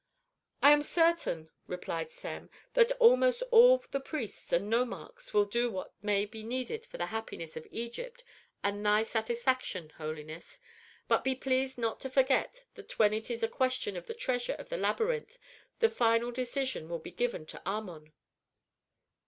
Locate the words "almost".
2.93-3.43